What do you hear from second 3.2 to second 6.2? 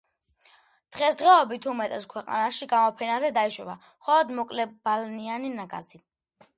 დაიშვება მხოლოდ მოკლებალნიანი ნაგაზი.